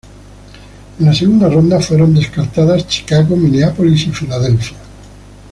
[0.99, 4.77] En la segunda ronda fueron descartadas Chicago, Minneapolis y Filadelfia.